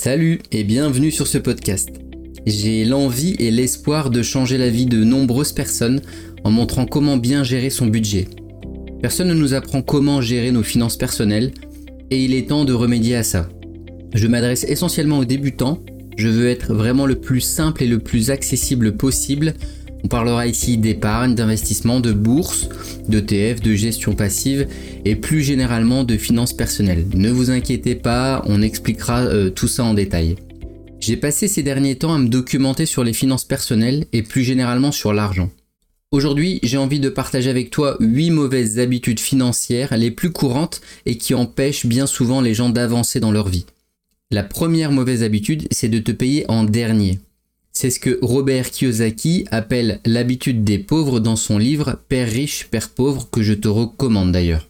[0.00, 1.88] Salut et bienvenue sur ce podcast.
[2.46, 6.00] J'ai l'envie et l'espoir de changer la vie de nombreuses personnes
[6.44, 8.28] en montrant comment bien gérer son budget.
[9.02, 11.50] Personne ne nous apprend comment gérer nos finances personnelles
[12.12, 13.48] et il est temps de remédier à ça.
[14.14, 15.80] Je m'adresse essentiellement aux débutants,
[16.16, 19.54] je veux être vraiment le plus simple et le plus accessible possible.
[20.04, 22.68] On parlera ici d'épargne, d'investissement, de bourse,
[23.08, 24.66] d'ETF, de gestion passive
[25.04, 27.06] et plus généralement de finances personnelles.
[27.14, 30.36] Ne vous inquiétez pas, on expliquera euh, tout ça en détail.
[31.00, 34.92] J'ai passé ces derniers temps à me documenter sur les finances personnelles et plus généralement
[34.92, 35.50] sur l'argent.
[36.10, 41.18] Aujourd'hui, j'ai envie de partager avec toi 8 mauvaises habitudes financières les plus courantes et
[41.18, 43.66] qui empêchent bien souvent les gens d'avancer dans leur vie.
[44.30, 47.18] La première mauvaise habitude, c'est de te payer en dernier.
[47.80, 52.88] C'est ce que Robert Kiyosaki appelle l'habitude des pauvres dans son livre Père riche, Père
[52.88, 54.68] pauvre, que je te recommande d'ailleurs.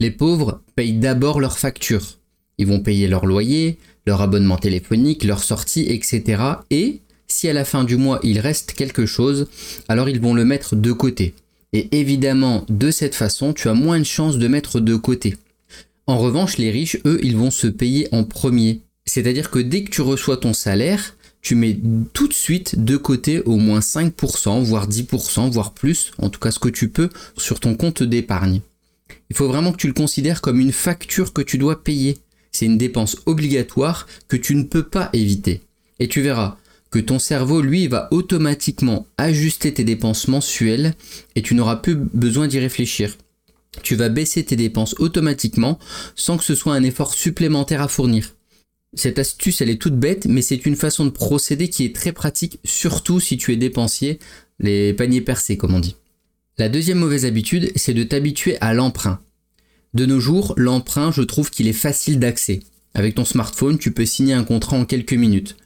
[0.00, 2.16] Les pauvres payent d'abord leurs factures.
[2.56, 3.76] Ils vont payer leur loyer,
[4.06, 6.42] leur abonnement téléphonique, leur sortie, etc.
[6.70, 9.48] Et si à la fin du mois il reste quelque chose,
[9.86, 11.34] alors ils vont le mettre de côté.
[11.74, 15.36] Et évidemment, de cette façon, tu as moins de chances de mettre de côté.
[16.06, 18.80] En revanche, les riches, eux, ils vont se payer en premier.
[19.04, 21.14] C'est-à-dire que dès que tu reçois ton salaire,
[21.48, 21.78] tu mets
[22.12, 26.50] tout de suite de côté au moins 5%, voire 10%, voire plus, en tout cas
[26.50, 28.60] ce que tu peux, sur ton compte d'épargne.
[29.30, 32.18] Il faut vraiment que tu le considères comme une facture que tu dois payer.
[32.52, 35.62] C'est une dépense obligatoire que tu ne peux pas éviter.
[36.00, 36.58] Et tu verras
[36.90, 40.92] que ton cerveau, lui, va automatiquement ajuster tes dépenses mensuelles
[41.34, 43.16] et tu n'auras plus besoin d'y réfléchir.
[43.82, 45.78] Tu vas baisser tes dépenses automatiquement
[46.14, 48.34] sans que ce soit un effort supplémentaire à fournir.
[48.94, 52.12] Cette astuce, elle est toute bête, mais c'est une façon de procéder qui est très
[52.12, 54.18] pratique, surtout si tu es dépensier,
[54.58, 55.96] les paniers percés, comme on dit.
[56.56, 59.20] La deuxième mauvaise habitude, c'est de t'habituer à l'emprunt.
[59.94, 62.60] De nos jours, l'emprunt, je trouve qu'il est facile d'accès.
[62.94, 65.56] Avec ton smartphone, tu peux signer un contrat en quelques minutes.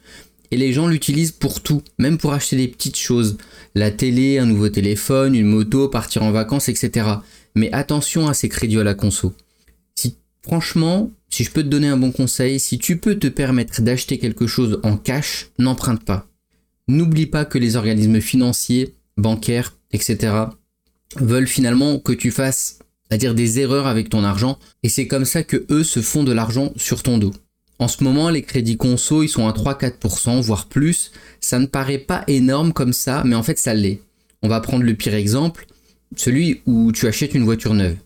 [0.51, 3.37] Et les gens l'utilisent pour tout, même pour acheter des petites choses.
[3.73, 7.07] La télé, un nouveau téléphone, une moto, partir en vacances, etc.
[7.55, 9.33] Mais attention à ces crédits à la conso.
[9.95, 13.81] Si franchement, si je peux te donner un bon conseil, si tu peux te permettre
[13.81, 16.27] d'acheter quelque chose en cash, n'emprunte pas.
[16.87, 20.31] N'oublie pas que les organismes financiers, bancaires, etc.
[21.15, 22.77] veulent finalement que tu fasses,
[23.09, 26.23] à dire des erreurs avec ton argent, et c'est comme ça que eux se font
[26.23, 27.33] de l'argent sur ton dos.
[27.79, 31.11] En ce moment, les crédits conso, ils sont à 3-4%, voire plus.
[31.41, 34.01] Ça ne paraît pas énorme comme ça, mais en fait, ça l'est.
[34.43, 35.65] On va prendre le pire exemple,
[36.15, 37.97] celui où tu achètes une voiture neuve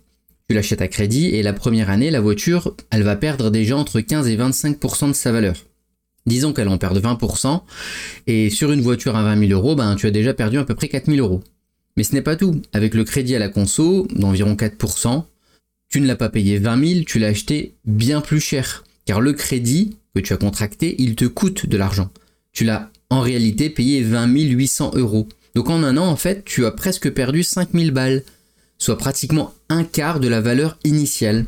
[0.49, 3.99] tu l'achètes à crédit et la première année, la voiture, elle va perdre déjà entre
[3.99, 5.65] 15 et 25% de sa valeur.
[6.25, 7.61] Disons qu'elle en perd 20%,
[8.27, 10.75] et sur une voiture à 20 000 euros, ben, tu as déjà perdu à peu
[10.75, 11.41] près 4 000 euros.
[11.95, 12.61] Mais ce n'est pas tout.
[12.73, 15.23] Avec le crédit à la conso, d'environ 4%,
[15.89, 18.83] tu ne l'as pas payé 20 000, tu l'as acheté bien plus cher.
[19.05, 22.09] Car le crédit que tu as contracté, il te coûte de l'argent.
[22.51, 25.27] Tu l'as en réalité payé 20 800 euros.
[25.55, 28.23] Donc en un an, en fait, tu as presque perdu 5 000 balles
[28.77, 31.45] soit pratiquement un quart de la valeur initiale.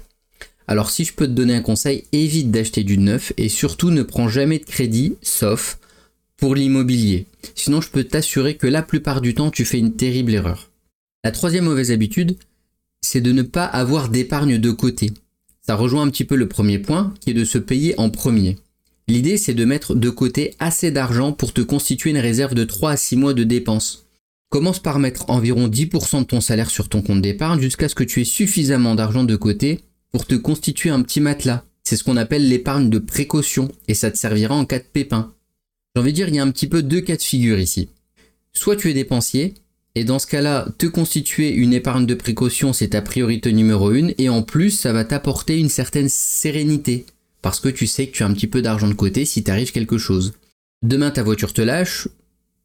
[0.68, 4.04] Alors si je peux te donner un conseil, évite d'acheter du neuf et surtout ne
[4.04, 5.80] prends jamais de crédit, sauf
[6.38, 7.26] pour l'immobilier.
[7.56, 10.70] Sinon je peux t'assurer que la plupart du temps tu fais une terrible erreur.
[11.24, 12.38] La troisième mauvaise habitude,
[13.02, 15.12] c'est de ne pas avoir d'épargne de côté.
[15.62, 18.58] Ça rejoint un petit peu le premier point, qui est de se payer en premier.
[19.08, 22.92] L'idée, c'est de mettre de côté assez d'argent pour te constituer une réserve de 3
[22.92, 24.06] à 6 mois de dépenses.
[24.50, 28.04] Commence par mettre environ 10% de ton salaire sur ton compte d'épargne jusqu'à ce que
[28.04, 31.64] tu aies suffisamment d'argent de côté pour te constituer un petit matelas.
[31.84, 35.34] C'est ce qu'on appelle l'épargne de précaution et ça te servira en cas de pépin.
[35.96, 37.90] J'ai envie de dire, il y a un petit peu deux cas de figure ici.
[38.54, 39.54] Soit tu es dépensier,
[39.96, 44.14] et dans ce cas-là, te constituer une épargne de précaution, c'est ta priorité numéro une,
[44.18, 47.06] et en plus, ça va t'apporter une certaine sérénité,
[47.42, 49.72] parce que tu sais que tu as un petit peu d'argent de côté si t'arrive
[49.72, 50.34] quelque chose.
[50.84, 52.08] Demain, ta voiture te lâche,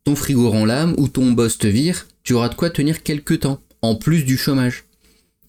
[0.04, 3.40] ton frigo rend l'âme ou ton boss te vire, tu auras de quoi tenir quelques
[3.40, 4.84] temps, en plus du chômage.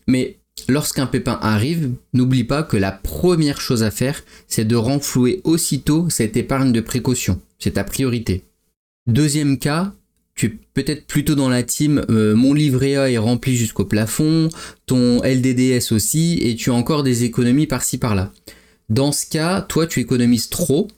[0.08, 0.38] Mais
[0.70, 6.10] lorsqu'un pépin arrive, n'oublie pas que la première chose à faire, c'est de renflouer aussitôt
[6.10, 7.40] cette épargne de précaution.
[7.60, 8.44] C'est ta priorité.
[9.08, 9.94] Deuxième cas,
[10.36, 14.50] tu es peut-être plutôt dans la team euh, mon livret A est rempli jusqu'au plafond,
[14.86, 18.32] ton LDDS aussi, et tu as encore des économies par-ci par-là.
[18.90, 20.90] Dans ce cas, toi tu économises trop,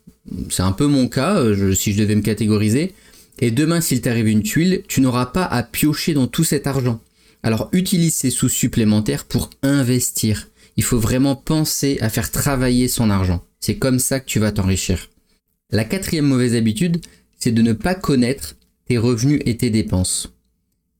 [0.49, 2.93] c'est un peu mon cas, euh, si je devais me catégoriser,
[3.39, 6.99] et demain, s'il t'arrive une tuile, tu n'auras pas à piocher dans tout cet argent.
[7.43, 10.47] Alors utilise ces sous supplémentaires pour investir.
[10.75, 13.43] Il faut vraiment penser à faire travailler son argent.
[13.59, 15.09] C'est comme ça que tu vas t'enrichir.
[15.71, 17.01] La quatrième mauvaise habitude,
[17.37, 18.55] c'est de ne pas connaître
[18.87, 20.33] tes revenus et tes dépenses.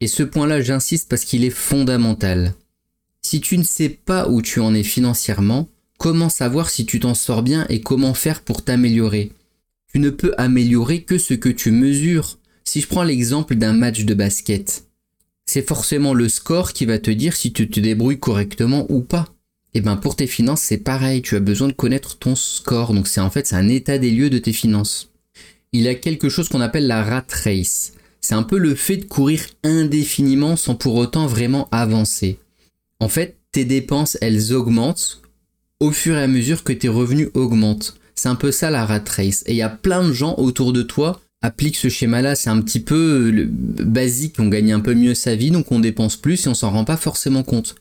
[0.01, 2.53] Et ce point-là, j'insiste parce qu'il est fondamental.
[3.21, 5.67] Si tu ne sais pas où tu en es financièrement,
[5.97, 9.31] comment savoir si tu t'en sors bien et comment faire pour t'améliorer?
[9.97, 12.38] Ne peux améliorer que ce que tu mesures.
[12.65, 14.85] Si je prends l'exemple d'un match de basket,
[15.47, 19.25] c'est forcément le score qui va te dire si tu te débrouilles correctement ou pas.
[19.73, 22.94] Et eh bien pour tes finances, c'est pareil, tu as besoin de connaître ton score.
[22.94, 25.09] Donc c'est en fait c'est un état des lieux de tes finances.
[25.71, 27.94] Il y a quelque chose qu'on appelle la rat race.
[28.21, 32.38] C'est un peu le fait de courir indéfiniment sans pour autant vraiment avancer.
[32.99, 35.21] En fait, tes dépenses, elles augmentent
[35.79, 37.95] au fur et à mesure que tes revenus augmentent.
[38.17, 39.43] C'est un peu ça la rat race.
[39.45, 42.33] Et il y a plein de gens autour de toi appliquent ce schéma-là.
[42.35, 44.35] C'est un petit peu le basique.
[44.39, 46.83] On gagne un peu mieux sa vie, donc on dépense plus et on s'en rend
[46.83, 47.75] pas forcément compte.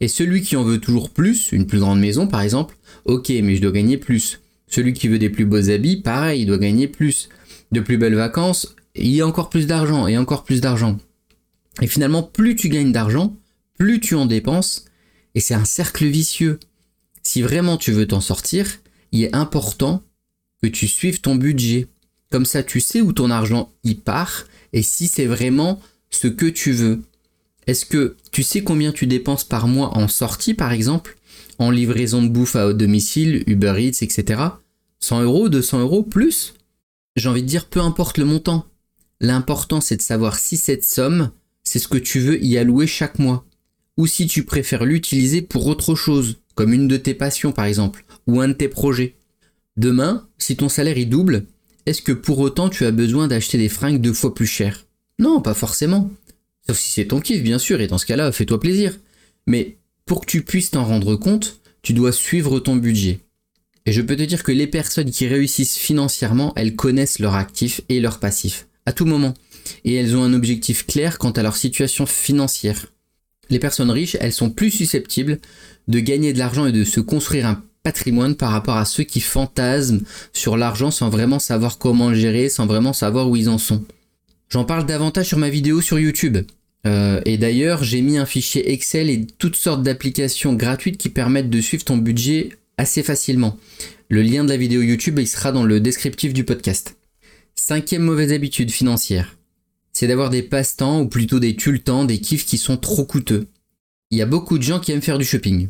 [0.00, 3.56] Et celui qui en veut toujours plus, une plus grande maison par exemple, ok, mais
[3.56, 4.40] je dois gagner plus.
[4.68, 7.30] Celui qui veut des plus beaux habits, pareil, il doit gagner plus.
[7.72, 10.98] De plus belles vacances, il y a encore plus d'argent et encore plus d'argent.
[11.80, 13.36] Et finalement, plus tu gagnes d'argent,
[13.78, 14.84] plus tu en dépenses,
[15.34, 16.58] et c'est un cercle vicieux.
[17.22, 18.66] Si vraiment tu veux t'en sortir,
[19.12, 20.02] il est important
[20.62, 21.88] que tu suives ton budget.
[22.30, 25.80] Comme ça, tu sais où ton argent y part, et si c'est vraiment
[26.10, 27.02] ce que tu veux.
[27.66, 31.16] Est-ce que tu sais combien tu dépenses par mois en sortie, par exemple,
[31.58, 34.42] en livraison de bouffe à haut domicile, Uber Eats, etc.
[35.00, 36.54] 100 euros, 200 euros, plus?
[37.16, 38.66] J'ai envie de dire, peu importe le montant.
[39.20, 41.30] L'important, c'est de savoir si cette somme,
[41.62, 43.44] c'est ce que tu veux y allouer chaque mois.
[43.96, 48.04] Ou si tu préfères l'utiliser pour autre chose, comme une de tes passions par exemple,
[48.26, 49.14] ou un de tes projets.
[49.78, 51.46] Demain, si ton salaire y double,
[51.86, 54.84] est-ce que pour autant tu as besoin d'acheter des fringues deux fois plus chères?
[55.18, 56.10] Non, pas forcément.
[56.66, 58.94] Sauf si c'est ton kiff, bien sûr, et dans ce cas-là, fais-toi plaisir.
[59.46, 63.20] Mais pour que tu puisses t'en rendre compte, tu dois suivre ton budget.
[63.86, 67.80] Et je peux te dire que les personnes qui réussissent financièrement, elles connaissent leur actif
[67.88, 69.32] et leur passif, à tout moment.
[69.86, 72.84] Et elles ont un objectif clair quant à leur situation financière.
[73.50, 75.38] Les personnes riches, elles sont plus susceptibles
[75.88, 79.20] de gagner de l'argent et de se construire un patrimoine par rapport à ceux qui
[79.20, 80.00] fantasment
[80.32, 83.84] sur l'argent sans vraiment savoir comment le gérer, sans vraiment savoir où ils en sont.
[84.48, 86.38] J'en parle davantage sur ma vidéo sur YouTube.
[86.86, 91.50] Euh, et d'ailleurs, j'ai mis un fichier Excel et toutes sortes d'applications gratuites qui permettent
[91.50, 93.58] de suivre ton budget assez facilement.
[94.08, 96.96] Le lien de la vidéo YouTube il sera dans le descriptif du podcast.
[97.54, 99.36] Cinquième mauvaise habitude financière,
[100.00, 103.48] c'est d'avoir des passe-temps ou plutôt des tultans, des kiffs qui sont trop coûteux.
[104.10, 105.68] Il y a beaucoup de gens qui aiment faire du shopping,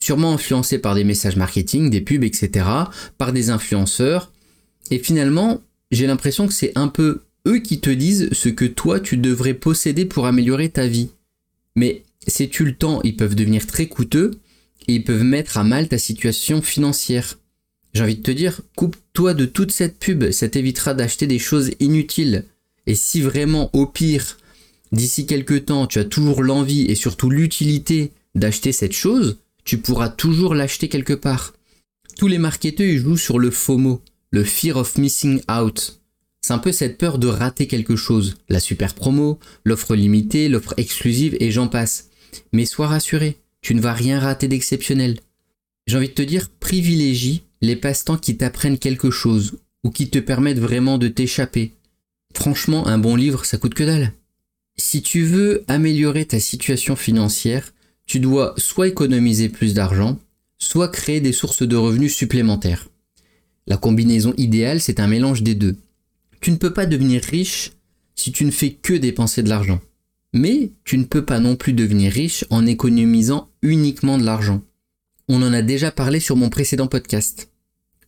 [0.00, 2.66] sûrement influencés par des messages marketing, des pubs, etc.,
[3.18, 4.32] par des influenceurs,
[4.90, 8.98] et finalement, j'ai l'impression que c'est un peu eux qui te disent ce que toi
[8.98, 11.10] tu devrais posséder pour améliorer ta vie.
[11.76, 14.32] Mais ces tu le temps, ils peuvent devenir très coûteux
[14.88, 17.38] et ils peuvent mettre à mal ta situation financière.
[17.94, 21.70] J'ai envie de te dire, coupe-toi de toute cette pub, ça t'évitera d'acheter des choses
[21.78, 22.44] inutiles.
[22.88, 24.38] Et si vraiment, au pire,
[24.92, 30.08] d'ici quelques temps, tu as toujours l'envie et surtout l'utilité d'acheter cette chose, tu pourras
[30.08, 31.52] toujours l'acheter quelque part.
[32.16, 34.00] Tous les marketeurs jouent sur le FOMO,
[34.30, 36.00] le Fear of Missing Out.
[36.40, 38.38] C'est un peu cette peur de rater quelque chose.
[38.48, 42.08] La super promo, l'offre limitée, l'offre exclusive et j'en passe.
[42.54, 45.20] Mais sois rassuré, tu ne vas rien rater d'exceptionnel.
[45.86, 50.18] J'ai envie de te dire, privilégie les passe-temps qui t'apprennent quelque chose ou qui te
[50.18, 51.74] permettent vraiment de t'échapper.
[52.38, 54.12] Franchement, un bon livre, ça coûte que dalle.
[54.76, 57.74] Si tu veux améliorer ta situation financière,
[58.06, 60.20] tu dois soit économiser plus d'argent,
[60.56, 62.90] soit créer des sources de revenus supplémentaires.
[63.66, 65.78] La combinaison idéale, c'est un mélange des deux.
[66.40, 67.72] Tu ne peux pas devenir riche
[68.14, 69.80] si tu ne fais que dépenser de l'argent.
[70.32, 74.62] Mais tu ne peux pas non plus devenir riche en économisant uniquement de l'argent.
[75.26, 77.50] On en a déjà parlé sur mon précédent podcast.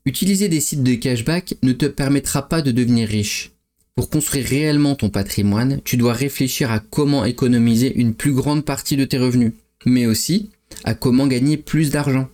[0.05, 3.51] Utiliser des sites de cashback ne te permettra pas de devenir riche.
[3.95, 8.97] Pour construire réellement ton patrimoine, tu dois réfléchir à comment économiser une plus grande partie
[8.97, 9.53] de tes revenus,
[9.85, 10.51] mais aussi
[10.85, 12.29] à comment gagner plus d'argent.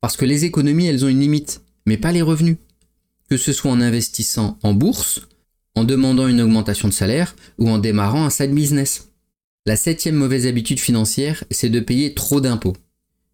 [0.00, 2.56] Parce que les économies, elles ont une limite, mais pas les revenus
[3.28, 5.28] que ce soit en investissant en bourse,
[5.74, 9.10] en demandant une augmentation de salaire ou en démarrant un side business.
[9.66, 12.76] La septième mauvaise habitude financière, c'est de payer trop d'impôts.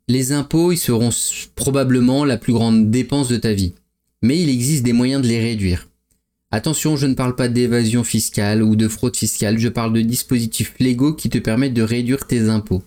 [0.09, 1.11] Les impôts, ils seront
[1.55, 3.73] probablement la plus grande dépense de ta vie,
[4.21, 5.89] mais il existe des moyens de les réduire.
[6.55, 10.73] Attention, je ne parle pas d'évasion fiscale ou de fraude fiscale, je parle de dispositifs
[10.79, 12.85] légaux qui te permettent de réduire tes impôts.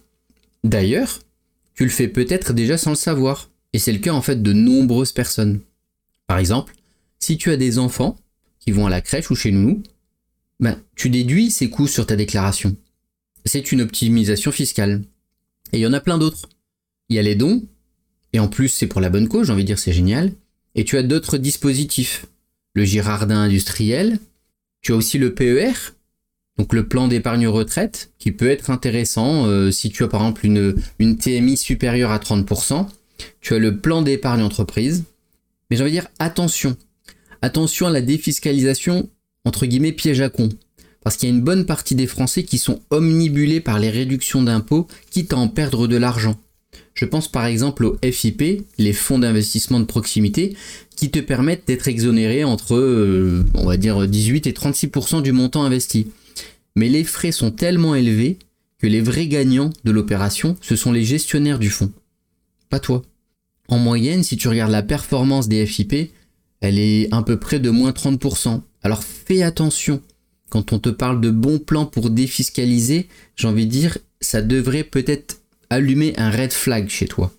[0.63, 1.19] D'ailleurs,
[1.73, 4.53] tu le fais peut-être déjà sans le savoir, et c'est le cas en fait de
[4.53, 5.59] nombreuses personnes.
[6.27, 6.75] Par exemple,
[7.19, 8.15] si tu as des enfants
[8.61, 9.83] qui vont à la crèche ou chez nous,
[10.61, 12.73] ben, tu déduis ces coûts sur ta déclaration.
[13.43, 15.03] C'est une optimisation fiscale.
[15.73, 16.47] Et il y en a plein d'autres.
[17.09, 17.67] Il y a les dons,
[18.31, 20.31] et en plus c'est pour la bonne cause, j'ai envie de dire c'est génial.
[20.75, 22.27] Et tu as d'autres dispositifs.
[22.77, 24.19] Le Girardin industriel,
[24.83, 25.73] tu as aussi le PER,
[26.59, 30.45] donc le plan d'épargne retraite, qui peut être intéressant euh, si tu as par exemple
[30.45, 32.85] une, une TMI supérieure à 30%.
[33.41, 35.05] tu as le plan d'épargne entreprise.
[35.71, 36.77] Mais j'ai envie de dire attention.
[37.41, 39.09] Attention à la défiscalisation,
[39.43, 40.49] entre guillemets, piège à con.
[41.01, 44.43] Parce qu'il y a une bonne partie des Français qui sont omnibulés par les réductions
[44.43, 46.39] d'impôts, quitte à en perdre de l'argent.
[46.93, 50.55] Je pense par exemple aux FIP, les fonds d'investissement de proximité,
[50.97, 55.63] qui te permettent d'être exonéré entre, euh, on va dire, 18 et 36% du montant
[55.63, 56.07] investi.
[56.75, 58.39] Mais les frais sont tellement élevés
[58.79, 61.91] que les vrais gagnants de l'opération, ce sont les gestionnaires du fonds.
[62.69, 63.03] Pas toi.
[63.69, 66.11] En moyenne, si tu regardes la performance des FIP,
[66.61, 68.61] elle est à peu près de moins 30%.
[68.81, 70.01] Alors fais attention.
[70.49, 74.83] Quand on te parle de bons plans pour défiscaliser, j'ai envie de dire, ça devrait
[74.83, 77.33] peut-être allumer un red flag chez toi.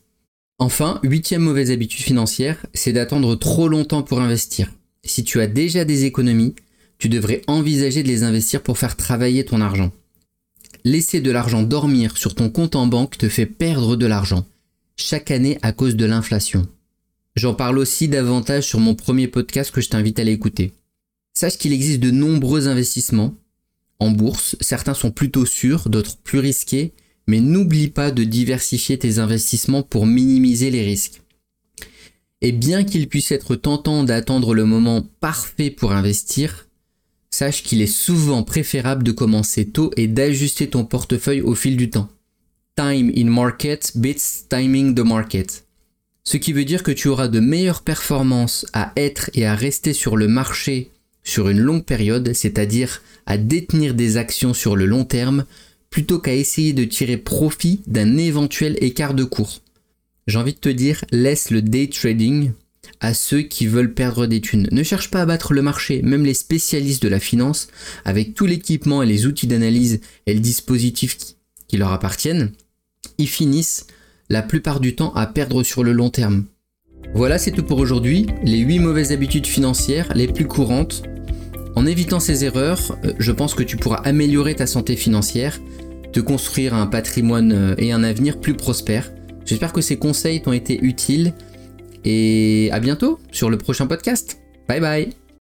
[0.58, 4.72] Enfin, huitième mauvaise habitude financière, c'est d'attendre trop longtemps pour investir.
[5.04, 6.54] Si tu as déjà des économies,
[6.98, 9.92] tu devrais envisager de les investir pour faire travailler ton argent.
[10.84, 14.46] Laisser de l'argent dormir sur ton compte en banque te fait perdre de l'argent,
[14.96, 16.66] chaque année à cause de l'inflation.
[17.36, 20.72] J'en parle aussi davantage sur mon premier podcast que je t'invite à l'écouter.
[21.34, 23.34] Sache qu'il existe de nombreux investissements
[24.00, 26.92] en bourse, certains sont plutôt sûrs, d'autres plus risqués,
[27.28, 31.22] mais n'oublie pas de diversifier tes investissements pour minimiser les risques.
[32.40, 36.66] Et bien qu'il puisse être tentant d'attendre le moment parfait pour investir,
[37.30, 41.90] sache qu'il est souvent préférable de commencer tôt et d'ajuster ton portefeuille au fil du
[41.90, 42.08] temps.
[42.74, 45.66] Time in market beats timing the market.
[46.24, 49.92] Ce qui veut dire que tu auras de meilleures performances à être et à rester
[49.92, 50.90] sur le marché
[51.28, 55.44] sur une longue période, c'est-à-dire à détenir des actions sur le long terme,
[55.90, 59.60] plutôt qu'à essayer de tirer profit d'un éventuel écart de cours.
[60.26, 62.52] J'ai envie de te dire, laisse le day trading
[63.00, 64.68] à ceux qui veulent perdre des thunes.
[64.72, 67.68] Ne cherche pas à battre le marché, même les spécialistes de la finance,
[68.04, 71.16] avec tout l'équipement et les outils d'analyse et le dispositif
[71.68, 72.52] qui leur appartiennent,
[73.18, 73.86] ils finissent
[74.28, 76.44] la plupart du temps à perdre sur le long terme.
[77.14, 78.26] Voilà, c'est tout pour aujourd'hui.
[78.42, 81.02] Les 8 mauvaises habitudes financières les plus courantes.
[81.78, 85.60] En évitant ces erreurs, euh, je pense que tu pourras améliorer ta santé financière,
[86.12, 89.12] te construire un patrimoine euh, et un avenir plus prospère.
[89.44, 91.34] J'espère que ces conseils t'ont été utiles
[92.04, 94.40] et à bientôt sur le prochain podcast.
[94.66, 95.27] Bye bye